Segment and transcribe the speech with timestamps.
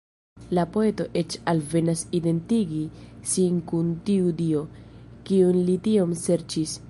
[0.57, 2.81] La poeto eĉ alvenas identigi
[3.33, 4.67] sin kun tiu dio,
[5.31, 6.79] kiun li tiom serĉis.